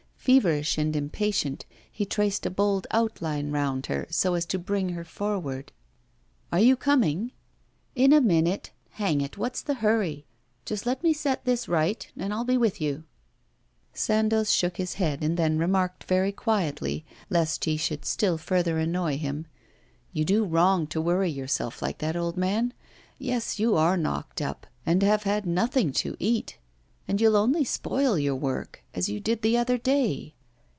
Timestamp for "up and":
24.39-25.01